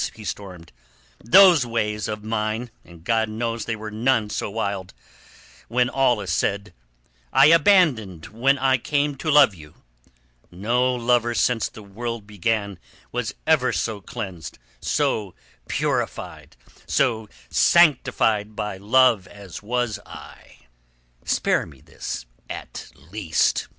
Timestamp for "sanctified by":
17.51-18.77